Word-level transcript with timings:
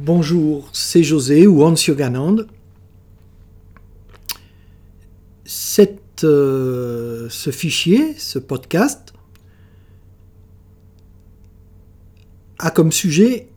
Bonjour, 0.00 0.70
c'est 0.72 1.02
José 1.02 1.48
ou 1.48 1.64
Hans 1.64 1.74
Yoganand. 1.74 2.36
Cette, 5.44 6.22
euh, 6.22 7.26
ce 7.28 7.50
fichier, 7.50 8.14
ce 8.16 8.38
podcast, 8.38 9.12
a 12.60 12.70
comme 12.70 12.92
sujet 12.92 13.48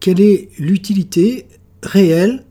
quelle 0.00 0.22
est 0.22 0.48
l'utilité 0.58 1.46
réelle 1.82 2.46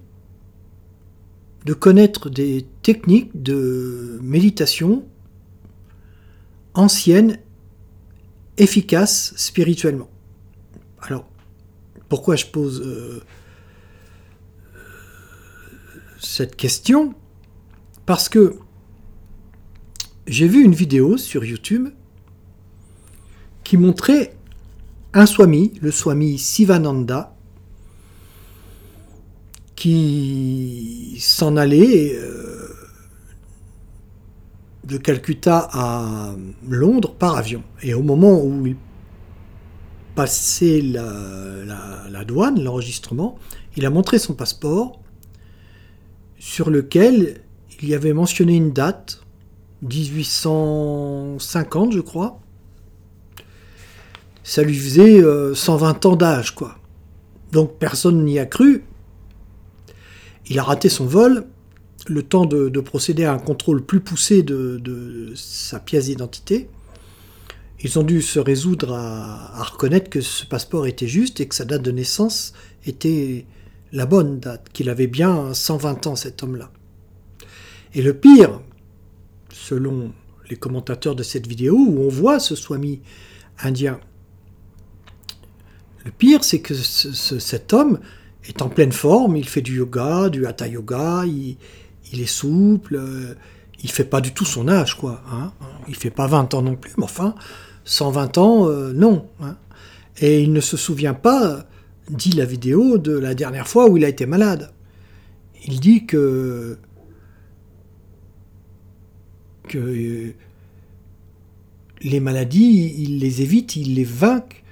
de 1.66 1.74
connaître 1.74 2.30
des 2.30 2.68
techniques 2.84 3.42
de 3.42 4.20
méditation 4.22 5.04
anciennes, 6.76 7.40
efficaces 8.58 9.34
spirituellement. 9.38 10.10
Alors, 11.02 11.30
pourquoi 12.12 12.36
je 12.36 12.46
pose 12.46 12.82
euh, 12.86 13.21
cette 16.20 16.58
question? 16.58 17.13
Parce 18.05 18.27
que 18.27 18.58
j'ai 20.27 20.50
vu 20.50 20.62
une 20.62 20.76
vidéo 20.76 21.16
sur 21.16 21.45
YouTube 21.45 21.88
qui 23.63 23.77
montrait 23.77 24.36
un 25.13 25.26
swami, 25.26 25.72
le 25.81 25.89
swami 25.89 26.38
Sivananda, 26.38 27.34
qui 29.78 31.17
s'en 31.22 31.55
allait 31.55 32.14
euh, 32.17 32.67
de 34.84 34.98
Calcutta 34.98 35.70
à 35.72 36.36
Londres 36.67 37.16
par 37.17 37.38
avion. 37.38 37.64
Et 37.81 37.94
au 37.94 38.03
moment 38.03 38.44
où 38.44 38.67
il 38.67 38.75
la, 40.81 42.23
douane, 42.25 42.63
l'enregistrement, 42.63 43.38
il 43.77 43.85
a 43.85 43.89
montré 43.89 44.20
son 44.20 44.34
passeport 44.34 44.99
sur 46.39 46.69
lequel 46.69 47.41
il 47.81 47.88
y 47.89 47.95
avait 47.95 48.13
mentionné 48.13 48.55
une 48.55 48.72
date, 48.72 49.22
1850 49.81 51.91
je 51.94 52.00
crois. 52.00 52.39
Ça 54.44 54.63
lui 54.63 54.75
faisait 54.75 55.22
120 55.53 56.05
euh, 56.05 56.09
ans 56.09 56.16
d'âge, 56.16 56.56
quoi. 56.56 56.78
Donc 57.52 57.78
personne 57.78 58.25
n'y 58.25 58.39
a 58.39 58.45
cru, 58.45 58.85
il 60.52 60.59
a 60.59 60.63
raté 60.63 60.89
son 60.89 61.06
vol, 61.06 61.45
le 62.08 62.23
temps 62.23 62.45
de, 62.45 62.80
procéder 62.80 63.25
à 63.25 63.33
un 63.33 63.39
contrôle 63.39 63.83
plus 63.83 64.02
poussé 64.02 64.44
de, 64.44 65.31
sa 65.35 65.80
pièce 65.80 66.06
d'identité. 66.06 66.69
Ils 67.84 67.98
ont 67.98 68.04
dû 68.04 68.22
se 68.22 68.40
résoudre 68.40 68.94
à, 68.94 69.64
reconnaître 69.64 70.10
que 70.10 70.22
ce 70.22 70.46
passeport 70.46 70.86
était 70.86 71.08
juste 71.08 71.40
et 71.40 71.48
que 71.48 71.56
sa 71.56 71.66
date 71.66 71.82
de 71.82 71.92
naissance 71.92 72.54
était 72.86 73.46
la 73.92 74.06
bonne 74.06 74.40
date, 74.40 74.70
qu'il 74.72 74.90
avait 74.90 75.08
bien 75.08 75.54
120 75.54 76.08
ans 76.08 76.16
cet 76.16 76.44
homme-là. 76.44 76.72
Et 77.94 78.02
le 78.02 78.14
pire, 78.14 78.62
selon 79.52 80.14
les 80.50 80.56
commentateurs 80.56 81.16
de 81.16 81.24
cette 81.24 81.48
vidéo, 81.48 81.76
où 81.76 82.02
on 82.02 82.09
voit 82.09 82.40
ce 82.40 82.56
swami 82.56 83.02
indien, 83.64 84.00
le 86.06 86.12
pire, 86.12 86.44
c'est 86.44 86.62
que 86.62 86.74
cet 86.74 87.74
homme 87.74 88.00
est 88.46 88.62
en 88.62 88.70
pleine 88.70 88.92
forme, 88.92 89.38
il 89.38 89.48
fait 89.48 89.62
du 89.62 89.78
yoga, 89.78 90.30
du 90.30 90.46
hatha 90.46 90.68
yoga, 90.68 91.26
il, 91.26 91.58
est 92.20 92.26
souple, 92.26 92.96
euh, 92.96 93.36
il 93.84 93.92
fait 93.92 94.06
pas 94.06 94.22
du 94.22 94.34
tout 94.34 94.46
son 94.46 94.68
âge, 94.68 94.98
quoi. 94.98 95.22
Hein. 95.32 95.52
Il 95.88 95.96
fait 95.96 96.12
pas 96.12 96.28
20 96.28 96.54
ans 96.54 96.62
non 96.62 96.76
plus, 96.76 96.92
mais 96.98 97.04
enfin, 97.04 97.36
120 97.86 98.38
ans, 98.38 98.68
euh, 98.68 98.94
non. 98.94 99.28
Hein. 99.42 99.58
Et 100.20 100.42
il 100.42 100.54
ne 100.54 100.62
se 100.62 100.78
souvient 100.78 101.14
pas, 101.14 101.66
dit 102.10 102.32
la 102.32 102.46
vidéo, 102.46 102.98
de 102.98 103.18
la 103.18 103.34
dernière 103.34 103.68
fois 103.68 103.90
où 103.90 103.98
il 103.98 104.06
a 104.06 104.09
été 104.09 104.26
malade. 104.26 104.72
Il 105.66 105.80
dit 105.80 106.06
que 106.06 106.78
que 109.68 109.78
euh, 109.78 110.34
les 112.02 112.20
maladies, 112.20 112.96
il 112.97 113.20
les 113.20 113.41
évite, 113.41 113.75
il 113.75 113.96
les 113.96 114.03
vainc 114.03 114.64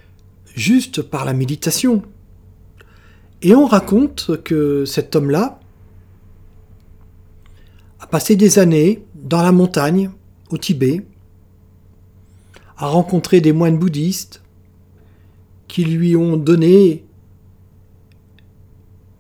juste 0.56 1.02
par 1.02 1.26
la 1.26 1.34
méditation. 1.34 2.02
Et 3.42 3.56
on 3.56 3.66
raconte 3.66 4.44
que 4.44 4.84
cet 4.86 5.16
homme-là 5.16 5.60
a 8.00 8.08
passé 8.08 8.36
des 8.36 8.60
années 8.60 9.04
dans 9.16 9.42
la 9.42 9.52
montagne, 9.52 10.10
au 10.50 10.58
Tibet, 10.58 11.06
a 12.78 12.88
rencontré 12.88 13.42
des 13.42 13.52
moines 13.52 13.78
bouddhistes 13.78 14.42
qui 15.68 15.84
lui 15.84 16.16
ont 16.16 16.38
donné 16.38 17.06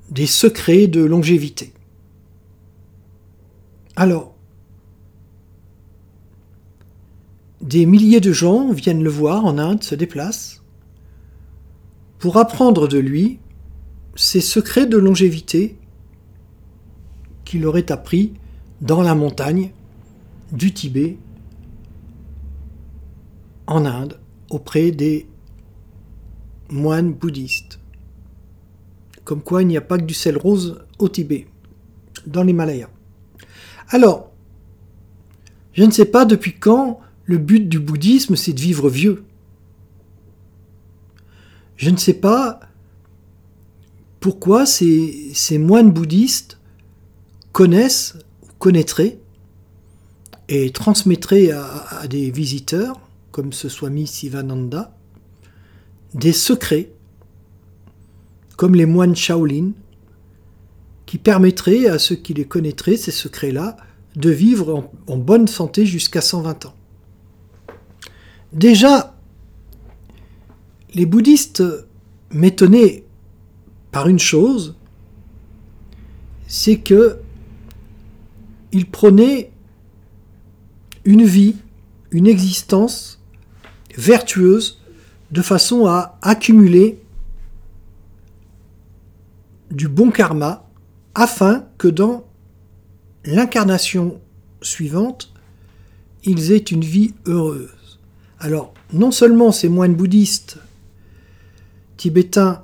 des 0.09 0.25
secrets 0.25 0.87
de 0.87 1.03
longévité. 1.03 1.73
Alors, 3.95 4.33
des 7.61 7.85
milliers 7.85 8.21
de 8.21 8.31
gens 8.31 8.71
viennent 8.71 9.03
le 9.03 9.09
voir 9.09 9.45
en 9.45 9.57
Inde, 9.57 9.83
se 9.83 9.93
déplacent, 9.93 10.63
pour 12.17 12.37
apprendre 12.37 12.87
de 12.87 12.97
lui 12.97 13.39
ces 14.15 14.41
secrets 14.41 14.87
de 14.87 14.97
longévité 14.97 15.77
qu'il 17.45 17.65
aurait 17.65 17.91
appris 17.91 18.33
dans 18.81 19.01
la 19.01 19.15
montagne 19.15 19.71
du 20.51 20.73
Tibet, 20.73 21.17
en 23.67 23.85
Inde, 23.85 24.19
auprès 24.49 24.91
des 24.91 25.27
moines 26.69 27.13
bouddhistes. 27.13 27.79
Comme 29.23 29.41
quoi 29.41 29.61
il 29.61 29.67
n'y 29.67 29.77
a 29.77 29.81
pas 29.81 29.97
que 29.97 30.05
du 30.05 30.13
sel 30.13 30.37
rose 30.37 30.83
au 30.97 31.09
Tibet, 31.09 31.47
dans 32.25 32.43
l'Himalaya. 32.43 32.89
Alors, 33.89 34.31
je 35.73 35.83
ne 35.83 35.91
sais 35.91 36.05
pas 36.05 36.25
depuis 36.25 36.53
quand 36.53 36.99
le 37.25 37.37
but 37.37 37.69
du 37.69 37.79
bouddhisme 37.79 38.35
c'est 38.35 38.53
de 38.53 38.59
vivre 38.59 38.89
vieux. 38.89 39.23
Je 41.77 41.89
ne 41.89 41.97
sais 41.97 42.15
pas 42.15 42.59
pourquoi 44.19 44.65
ces, 44.65 45.57
moines 45.57 45.91
bouddhistes 45.91 46.59
connaissent, 47.51 48.17
connaîtraient 48.57 49.19
et 50.49 50.71
transmettraient 50.71 51.51
à, 51.51 52.07
des 52.09 52.31
visiteurs, 52.31 52.99
comme 53.31 53.53
ce 53.53 53.69
Swami 53.69 54.07
Sivananda, 54.07 54.97
des 56.15 56.33
secrets, 56.33 56.91
comme 58.57 58.73
les 58.73 58.87
moines 58.87 59.15
Shaolin, 59.15 59.71
qui 61.05 61.19
permettraient 61.19 61.85
à 61.85 61.99
ceux 61.99 62.15
qui 62.15 62.33
les 62.33 62.45
connaîtraient, 62.45 62.97
ces 62.97 63.11
secrets-là, 63.11 63.77
de 64.15 64.31
vivre 64.31 64.89
en, 65.05 65.17
bonne 65.17 65.47
santé 65.47 65.85
jusqu'à 65.85 66.19
120 66.19 66.65
ans. 66.65 66.73
Déjà, 68.51 69.15
les 70.95 71.05
bouddhistes 71.05 71.63
m'étonnaient 72.31 73.03
par 73.91 74.07
une 74.07 74.17
chose, 74.17 74.75
c'est 76.47 76.77
que 76.77 77.19
il 78.71 78.87
prenait 78.87 79.51
une 81.05 81.25
vie, 81.25 81.55
une 82.11 82.27
existence 82.27 83.19
vertueuse 83.97 84.81
de 85.31 85.41
façon 85.41 85.85
à 85.85 86.17
accumuler 86.21 86.99
du 89.71 89.87
bon 89.87 90.11
karma 90.11 90.67
afin 91.15 91.65
que 91.77 91.87
dans 91.87 92.25
l'incarnation 93.25 94.19
suivante, 94.61 95.31
ils 96.23 96.51
aient 96.51 96.57
une 96.57 96.83
vie 96.83 97.13
heureuse. 97.25 97.99
Alors, 98.39 98.73
non 98.93 99.11
seulement 99.11 99.51
ces 99.51 99.69
moines 99.69 99.95
bouddhistes 99.95 100.57
tibétains 101.97 102.63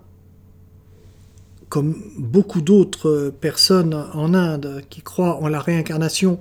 comme 1.70 1.96
beaucoup 2.18 2.62
d'autres 2.62 3.34
personnes 3.42 3.94
en 4.14 4.34
Inde 4.34 4.82
qui 4.90 5.02
croient 5.02 5.42
en 5.42 5.48
la 5.48 5.60
réincarnation, 5.60 6.40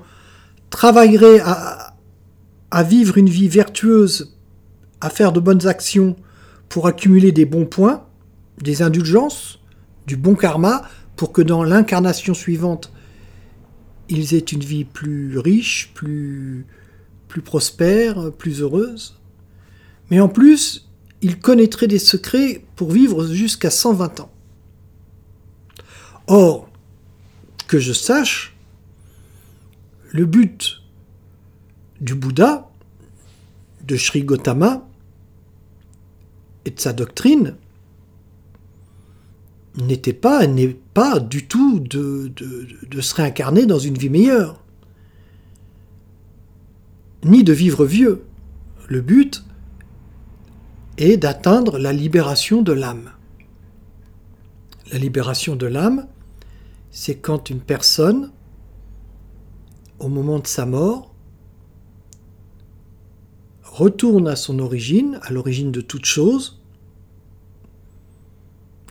travailleraient 0.74 1.40
à, 1.40 2.82
vivre 2.82 3.16
une 3.16 3.28
vie 3.28 3.46
vertueuse, 3.46 4.36
à 5.00 5.08
faire 5.08 5.30
de 5.30 5.38
bonnes 5.38 5.68
actions 5.68 6.16
pour 6.68 6.88
accumuler 6.88 7.30
des 7.30 7.44
bons 7.44 7.64
points, 7.64 8.04
des 8.60 8.82
indulgences, 8.82 9.60
du 10.08 10.16
bon 10.16 10.34
karma, 10.34 10.82
pour 11.14 11.30
que 11.32 11.42
dans 11.42 11.62
l'incarnation 11.62 12.34
suivante, 12.34 12.92
ils 14.08 14.34
aient 14.34 14.38
une 14.40 14.64
vie 14.64 14.84
plus 14.84 15.38
riche, 15.38 15.92
plus, 15.94 16.66
plus 17.28 17.40
prospère, 17.40 18.32
plus 18.32 18.60
heureuse. 18.60 19.20
Mais 20.10 20.18
en 20.18 20.28
plus, 20.28 20.90
ils 21.22 21.38
connaîtraient 21.38 21.86
des 21.86 22.00
secrets 22.00 22.64
pour 22.74 22.90
vivre 22.90 23.28
jusqu'à 23.28 23.70
120 23.70 24.18
ans. 24.18 24.32
Or, 26.26 26.68
que 27.68 27.78
je 27.78 27.92
sache, 27.92 28.53
le 30.14 30.26
but 30.26 30.80
du 32.00 32.14
Bouddha, 32.14 32.70
de 33.84 33.96
Sri 33.96 34.22
Gautama 34.22 34.86
et 36.64 36.70
de 36.70 36.78
sa 36.80 36.92
doctrine 36.92 37.56
n'était 39.76 40.12
pas, 40.12 40.46
n'est 40.46 40.78
pas 40.94 41.18
du 41.18 41.48
tout 41.48 41.80
de, 41.80 42.30
de, 42.36 43.00
se 43.00 43.14
réincarner 43.16 43.66
dans 43.66 43.80
une 43.80 43.98
vie 43.98 44.08
meilleure, 44.08 44.62
ni 47.24 47.42
de 47.42 47.52
vivre 47.52 47.84
vieux. 47.84 48.22
Le 48.86 49.00
but 49.00 49.44
est 50.96 51.16
d'atteindre 51.16 51.76
la 51.76 51.92
libération 51.92 52.62
de 52.62 52.72
l'âme. 52.72 53.10
La 54.92 54.98
libération 54.98 55.56
de 55.56 55.66
l'âme, 55.66 56.06
c'est 56.92 57.16
quand 57.16 57.50
une 57.50 57.60
personne, 57.60 58.30
au 60.04 60.08
moment 60.08 60.38
de 60.38 60.46
sa 60.46 60.66
mort, 60.66 61.14
retourne 63.62 64.28
à 64.28 64.36
son 64.36 64.58
origine, 64.58 65.18
à 65.22 65.32
l'origine 65.32 65.72
de 65.72 65.80
toute 65.80 66.04
chose, 66.04 66.60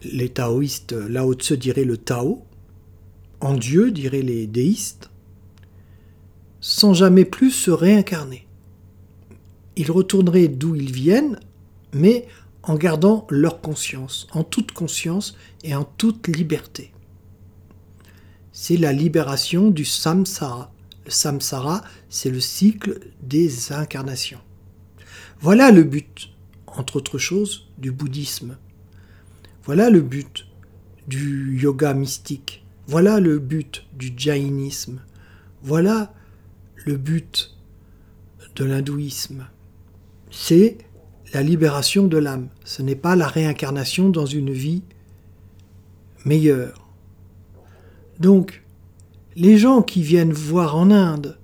les 0.04 0.30
taoïstes, 0.30 0.94
Lao 0.94 1.36
Tse 1.36 1.54
dirait 1.54 1.86
le 1.86 1.98
Tao, 1.98 2.44
en 3.42 3.54
Dieu 3.54 3.92
diraient 3.92 4.24
les 4.24 4.48
déistes, 4.48 5.12
sans 6.60 6.94
jamais 6.94 7.26
plus 7.26 7.52
se 7.52 7.72
réincarner. 7.72 8.48
Ils 9.76 9.92
retourneraient 9.92 10.48
d'où 10.48 10.76
ils 10.76 10.92
viennent, 10.92 11.40
mais 11.94 12.28
en 12.64 12.76
gardant 12.76 13.28
leur 13.30 13.62
conscience, 13.62 14.28
en 14.32 14.44
toute 14.44 14.72
conscience 14.72 15.38
et 15.64 15.76
en 15.76 15.84
toute 15.84 16.28
liberté. 16.28 16.92
C'est 18.52 18.78
la 18.78 18.94
libération 18.94 19.70
du 19.70 19.86
samsara. 19.86 20.73
Samsara, 21.08 21.84
c'est 22.10 22.30
le 22.30 22.40
cycle 22.40 23.00
des 23.22 23.72
incarnations. 23.74 24.40
Voilà 25.40 25.72
le 25.72 25.84
but, 25.84 26.30
entre 26.68 26.98
autres 26.98 27.18
choses, 27.18 27.68
du 27.78 27.92
bouddhisme. 27.92 28.58
Voilà 29.64 29.90
le 29.90 30.02
but 30.02 30.48
du 31.08 31.60
yoga 31.60 31.94
mystique. 31.94 32.66
Voilà 32.88 33.20
le 33.20 33.40
but 33.40 33.86
du 33.94 34.14
jainisme. 34.16 35.02
Voilà 35.62 36.14
le 36.86 36.98
but 36.98 37.56
de 38.56 38.66
l'hindouisme. 38.66 39.48
C'est 40.32 40.78
la 41.34 41.42
libération 41.42 42.08
de 42.08 42.18
l'âme. 42.18 42.50
Ce 42.64 42.82
n'est 42.82 42.96
pas 42.96 43.16
la 43.16 43.28
réincarnation 43.28 44.10
dans 44.10 44.26
une 44.26 44.52
vie 44.52 44.84
meilleure. 46.26 46.88
Donc, 48.20 48.63
les 49.36 49.58
gens 49.58 49.82
qui 49.82 50.02
viennent 50.02 50.34
voir 50.34 50.76
en 50.76 50.92
Inde 50.92 51.38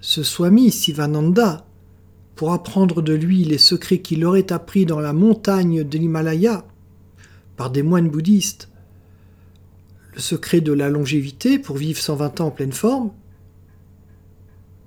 ce 0.00 0.22
Swami 0.22 0.70
Sivananda 0.70 1.66
pour 2.34 2.52
apprendre 2.52 3.02
de 3.02 3.12
lui 3.12 3.44
les 3.44 3.58
secrets 3.58 4.00
qu'il 4.00 4.24
aurait 4.24 4.52
appris 4.52 4.86
dans 4.86 5.00
la 5.00 5.12
montagne 5.12 5.84
de 5.84 5.98
l'Himalaya, 5.98 6.64
par 7.56 7.70
des 7.70 7.82
moines 7.82 8.08
bouddhistes 8.08 8.72
le 10.14 10.20
secret 10.20 10.60
de 10.60 10.72
la 10.72 10.88
longévité 10.88 11.58
pour 11.58 11.76
vivre 11.76 11.98
120 11.98 12.40
ans 12.40 12.46
en 12.46 12.50
pleine 12.50 12.72
forme, 12.72 13.10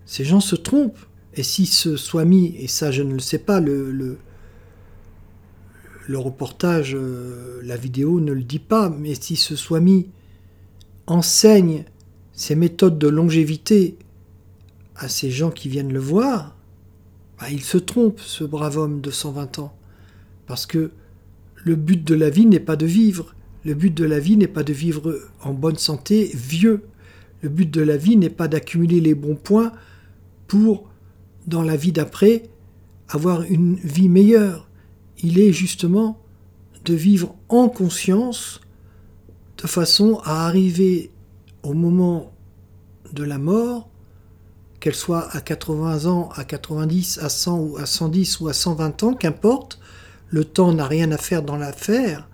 ces 0.06 0.24
gens 0.24 0.40
se 0.40 0.56
trompent. 0.56 1.06
Et 1.34 1.44
si 1.44 1.66
ce 1.66 1.98
swami, 1.98 2.56
et 2.60 2.68
ça 2.68 2.92
je 2.92 3.04
ne 3.04 3.14
le 3.14 3.20
sais 3.20 3.40
pas, 3.40 3.60
le, 3.60 3.92
le, 3.92 4.18
reportage, 6.18 6.96
euh, 6.96 7.60
la 7.64 7.76
vidéo 7.76 8.22
ne 8.22 8.32
le 8.32 8.44
dit 8.44 8.60
pas, 8.60 8.90
mais 8.90 9.16
si 9.16 9.36
ce 9.36 9.56
swami 9.56 10.08
enseigne 11.08 11.86
ces 12.34 12.56
méthodes 12.56 13.00
de 13.00 13.08
longévité 13.08 13.98
à 14.96 15.10
ces 15.10 15.30
gens 15.30 15.52
qui 15.52 15.70
viennent 15.70 15.94
le 15.94 16.00
voir, 16.00 16.56
bah, 17.40 17.48
il 17.52 17.62
se 17.62 17.78
trompe, 17.78 18.20
ce 18.20 18.44
brave 18.44 18.78
homme 18.78 19.02
de 19.02 19.12
120 19.12 19.60
ans. 19.60 19.76
Parce 20.48 20.66
que 20.66 20.92
le 21.64 21.76
but 21.76 22.04
de 22.04 22.16
la 22.16 22.30
vie 22.30 22.46
n'est 22.46 22.60
pas 22.60 22.76
de 22.76 22.86
vivre. 22.86 23.34
Le 23.64 23.74
but 23.74 23.94
de 23.94 24.06
la 24.06 24.20
vie 24.20 24.38
n'est 24.38 24.48
pas 24.48 24.64
de 24.64 24.74
vivre 24.74 25.20
en 25.42 25.54
bonne 25.54 25.78
santé 25.78 26.32
vieux. 26.34 26.84
Le 27.42 27.50
but 27.50 27.70
de 27.70 27.82
la 27.82 27.98
vie 27.98 28.18
n'est 28.18 28.30
pas 28.30 28.48
d'accumuler 28.48 29.02
les 29.02 29.16
bons 29.16 29.36
points 29.36 29.72
pour, 30.48 30.90
dans 31.48 31.64
la 31.64 31.76
vie 31.76 31.92
d'après, 31.92 32.44
avoir 33.10 33.42
une 33.44 33.76
vie 33.76 34.10
meilleure. 34.10 34.70
Il 35.24 35.40
est 35.40 35.54
justement 35.54 36.22
de 36.86 36.94
vivre 36.94 37.36
en 37.50 37.68
conscience 37.68 38.62
de 39.58 39.68
façon 39.68 40.22
à 40.24 40.46
arriver 40.46 41.12
au 41.64 41.74
moment 41.74 42.32
de 43.14 43.24
la 43.24 43.38
mort, 43.38 43.90
qu'elle 44.80 44.96
soit 44.96 45.30
à 45.36 45.42
80 45.42 46.06
ans, 46.06 46.30
à 46.36 46.44
90, 46.44 47.20
à 47.20 47.30
100 47.30 47.60
ou 47.60 47.78
à 47.78 47.86
110 47.86 48.40
ou 48.42 48.48
à 48.48 48.54
120 48.54 49.04
ans, 49.04 49.14
qu'importe, 49.14 49.80
le 50.30 50.44
temps 50.44 50.74
n'a 50.74 50.88
rien 50.88 51.12
à 51.12 51.18
faire 51.18 51.44
dans 51.44 51.58
l'affaire, 51.58 52.28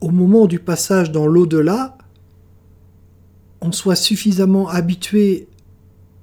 au 0.00 0.10
moment 0.10 0.46
du 0.46 0.58
passage 0.58 1.12
dans 1.12 1.26
l'au-delà, 1.26 1.96
on 3.60 3.72
soit 3.72 3.96
suffisamment 3.96 4.68
habitué 4.68 5.48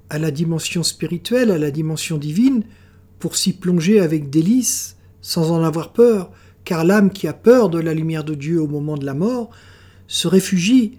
à 0.09 0.17
la 0.17 0.31
dimension 0.31 0.83
spirituelle, 0.83 1.51
à 1.51 1.57
la 1.57 1.71
dimension 1.71 2.17
divine, 2.17 2.63
pour 3.19 3.35
s'y 3.35 3.53
plonger 3.53 3.99
avec 3.99 4.29
délice, 4.29 4.97
sans 5.21 5.51
en 5.51 5.63
avoir 5.63 5.94
peur, 5.94 6.31
car 6.68 6.84
l'âme 6.84 7.12
qui 7.12 7.30
a 7.30 7.34
peur 7.34 7.69
de 7.69 7.80
la 7.80 7.94
lumière 7.94 8.25
de 8.25 8.36
Dieu 8.36 8.62
au 8.62 8.68
moment 8.68 8.98
de 8.98 9.06
la 9.06 9.14
mort 9.14 9.52
se 10.08 10.28
réfugie 10.28 10.98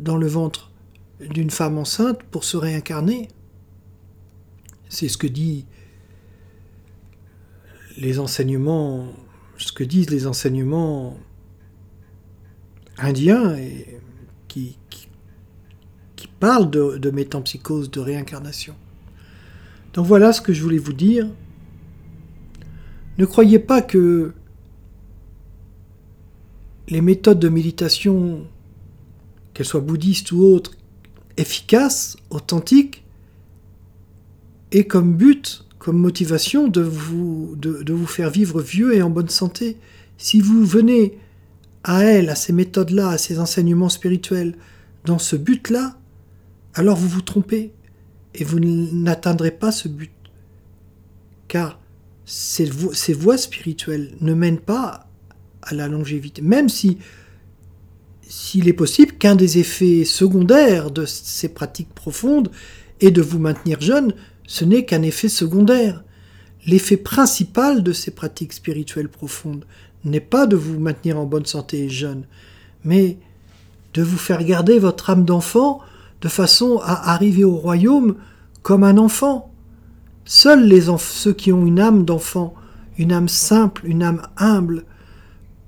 dans 0.00 0.16
le 0.16 0.26
ventre 0.26 0.72
d'une 1.20 1.50
femme 1.50 1.78
enceinte 1.78 2.24
pour 2.24 2.42
se 2.42 2.56
réincarner. 2.56 3.28
C'est 4.88 5.06
ce 5.08 5.16
que 5.16 5.28
dit 5.28 5.64
les 7.96 8.18
enseignements, 8.18 9.06
ce 9.58 9.70
que 9.70 9.84
disent 9.84 10.10
les 10.10 10.26
enseignements 10.26 11.16
indiens 12.98 13.54
qui, 14.48 14.76
parlent 16.40 16.68
de, 16.68 16.98
de 16.98 17.10
métampsychose, 17.10 17.92
de 17.92 18.00
réincarnation. 18.00 18.74
Donc 19.94 20.04
voilà 20.04 20.32
ce 20.32 20.40
que 20.40 20.52
je 20.52 20.62
voulais 20.62 20.78
vous 20.78 20.92
dire. 20.92 21.28
Ne 23.18 23.24
croyez 23.24 23.60
pas 23.60 23.80
que 23.82 24.34
les 26.88 27.00
méthodes 27.00 27.38
de 27.38 27.48
méditation, 27.48 28.46
qu'elles 29.54 29.66
soient 29.66 29.80
bouddhistes 29.80 30.32
ou 30.32 30.42
autres, 30.42 30.72
efficaces, 31.36 32.16
authentiques, 32.30 33.04
aient 34.72 34.84
comme 34.84 35.14
but 35.14 35.66
comme 35.86 35.98
motivation 35.98 36.66
de 36.66 36.80
vous, 36.80 37.54
de, 37.56 37.92
vous 37.92 38.08
faire 38.08 38.28
vivre 38.28 38.60
vieux 38.60 38.96
et 38.96 39.02
en 39.02 39.08
bonne 39.08 39.28
santé. 39.28 39.76
Si 40.18 40.40
vous 40.40 40.64
venez 40.64 41.16
à 41.84 42.02
elle, 42.02 42.28
à 42.28 42.34
ces 42.34 42.52
méthodes-là, 42.52 43.10
à 43.10 43.18
ces 43.18 43.38
enseignements 43.38 43.88
spirituels, 43.88 44.56
dans 45.04 45.20
ce 45.20 45.36
but-là, 45.36 45.96
alors 46.74 46.96
vous 46.96 47.06
vous 47.06 47.22
trompez 47.22 47.72
et 48.34 48.42
vous 48.42 48.58
n'atteindrez 48.58 49.52
pas 49.52 49.70
ce 49.70 49.86
but. 49.86 50.10
Car 51.46 51.78
ces, 52.24 52.68
ces 52.92 53.12
voies 53.12 53.38
spirituelles 53.38 54.16
ne 54.20 54.34
mènent 54.34 54.58
pas 54.58 55.05
à 55.66 55.74
la 55.74 55.88
longévité. 55.88 56.42
Même 56.42 56.68
si 56.68 56.98
s'il 58.28 58.68
est 58.68 58.72
possible 58.72 59.12
qu'un 59.12 59.36
des 59.36 59.58
effets 59.58 60.04
secondaires 60.04 60.90
de 60.90 61.04
ces 61.04 61.48
pratiques 61.48 61.94
profondes 61.94 62.50
est 63.00 63.10
de 63.10 63.22
vous 63.22 63.38
maintenir 63.38 63.80
jeune, 63.80 64.14
ce 64.46 64.64
n'est 64.64 64.84
qu'un 64.84 65.02
effet 65.02 65.28
secondaire. 65.28 66.02
L'effet 66.66 66.96
principal 66.96 67.82
de 67.82 67.92
ces 67.92 68.10
pratiques 68.10 68.52
spirituelles 68.52 69.08
profondes 69.08 69.64
n'est 70.04 70.20
pas 70.20 70.46
de 70.46 70.56
vous 70.56 70.78
maintenir 70.78 71.18
en 71.18 71.24
bonne 71.24 71.46
santé 71.46 71.84
et 71.84 71.88
jeune, 71.88 72.24
mais 72.84 73.18
de 73.94 74.02
vous 74.02 74.18
faire 74.18 74.42
garder 74.42 74.78
votre 74.78 75.10
âme 75.10 75.24
d'enfant 75.24 75.80
de 76.20 76.28
façon 76.28 76.78
à 76.82 77.12
arriver 77.12 77.44
au 77.44 77.54
royaume 77.54 78.16
comme 78.62 78.82
un 78.82 78.98
enfant. 78.98 79.52
Seuls 80.24 80.66
les 80.66 80.86
ceux 80.98 81.32
qui 81.32 81.52
ont 81.52 81.64
une 81.66 81.78
âme 81.78 82.04
d'enfant, 82.04 82.54
une 82.98 83.12
âme 83.12 83.28
simple, 83.28 83.82
une 83.84 84.02
âme 84.02 84.22
humble, 84.36 84.84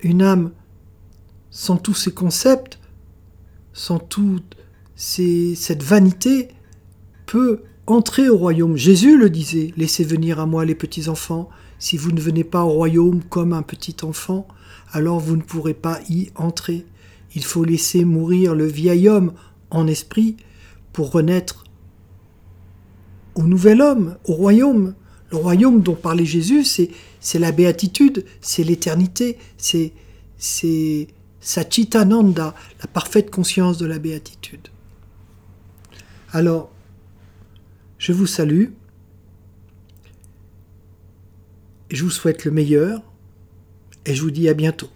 une 0.01 0.23
âme 0.23 0.53
sans 1.51 1.77
tous 1.77 1.95
ces 1.95 2.13
concepts, 2.13 2.79
sans 3.73 3.99
toute 3.99 4.57
cette 4.97 5.83
vanité, 5.83 6.49
peut 7.27 7.63
Entrez 7.89 8.29
au 8.29 8.37
royaume. 8.37 8.77
Jésus 8.77 9.17
le 9.17 9.31
disait, 9.31 9.73
laissez 9.79 10.05
venir 10.05 10.41
à 10.41 10.45
moi 10.45 10.67
les 10.67 10.75
petits 10.75 11.09
enfants. 11.09 11.49
Si 11.79 11.97
vous 11.97 12.13
ne 12.13 12.21
venez 12.21 12.45
pas 12.45 12.63
au 12.63 12.69
royaume 12.69 13.23
comme 13.31 13.55
un 13.55 13.63
petit 13.63 13.97
enfant, 14.03 14.47
alors 14.93 15.21
vous 15.21 15.39
ne 15.39 15.43
pourrez 15.43 15.73
pas 15.73 15.99
y 16.11 16.29
entrer. 16.35 16.85
Il 17.35 17.43
faut 17.43 17.65
laisser 17.65 18.05
mourir 18.05 18.55
le 18.55 18.67
vieil 18.67 19.09
homme 19.09 19.33
en 19.71 19.87
esprit 19.87 20.37
pour 20.93 21.13
renaître 21.13 21.65
au 23.35 23.45
nouvel 23.45 23.81
homme, 23.81 24.17
au 24.27 24.35
royaume. 24.35 24.93
Le 25.31 25.39
royaume 25.39 25.81
dont 25.81 25.95
parlait 25.95 26.27
Jésus, 26.27 26.65
c'est, 26.65 26.91
c'est 27.21 27.39
la 27.39 27.53
béatitude, 27.53 28.25
c'est 28.41 28.65
l'éternité, 28.65 29.39
c'est, 29.57 29.93
c'est 30.37 31.09
Sachitananda, 31.41 32.55
la 32.81 32.87
parfaite 32.87 33.31
conscience 33.31 33.79
de 33.79 33.87
la 33.87 33.99
béatitude. 33.99 34.69
Alors, 36.33 36.71
je 37.99 38.13
vous 38.13 38.27
salue. 38.27 38.67
Je 41.91 42.05
vous 42.05 42.11
souhaite 42.11 42.45
le 42.45 42.51
meilleur 42.51 43.03
et 44.05 44.15
je 44.15 44.23
vous 44.23 44.31
dis 44.31 44.49
à 44.49 44.55
bientôt. 44.55 44.91